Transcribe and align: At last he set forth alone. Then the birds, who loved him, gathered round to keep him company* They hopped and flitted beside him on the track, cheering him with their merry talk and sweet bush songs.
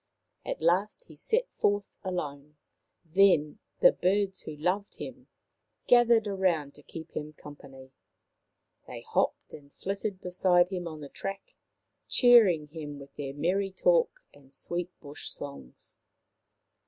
At 0.43 0.63
last 0.63 1.05
he 1.05 1.15
set 1.15 1.47
forth 1.59 1.95
alone. 2.03 2.57
Then 3.05 3.59
the 3.81 3.91
birds, 3.91 4.41
who 4.41 4.55
loved 4.55 4.95
him, 4.95 5.27
gathered 5.85 6.25
round 6.25 6.73
to 6.73 6.81
keep 6.81 7.11
him 7.11 7.33
company* 7.33 7.91
They 8.87 9.01
hopped 9.01 9.53
and 9.53 9.71
flitted 9.71 10.19
beside 10.19 10.69
him 10.69 10.87
on 10.87 11.01
the 11.01 11.09
track, 11.09 11.55
cheering 12.07 12.65
him 12.69 12.97
with 12.97 13.13
their 13.15 13.35
merry 13.35 13.69
talk 13.71 14.23
and 14.33 14.51
sweet 14.51 14.89
bush 15.01 15.29
songs. 15.29 15.97